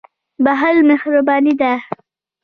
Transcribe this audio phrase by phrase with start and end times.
[0.43, 1.73] •بښل مهرباني ده.